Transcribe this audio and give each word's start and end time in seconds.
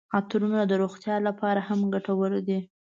عطرونه 0.17 0.59
د 0.67 0.73
روغتیا 0.81 1.15
لپاره 1.27 1.59
هم 1.67 1.79
ګټور 1.93 2.31
دي. 2.47 2.59